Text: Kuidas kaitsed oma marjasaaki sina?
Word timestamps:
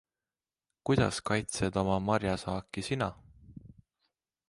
Kuidas 0.89 1.19
kaitsed 1.31 1.79
oma 1.83 1.99
marjasaaki 2.09 2.89
sina? 2.91 3.15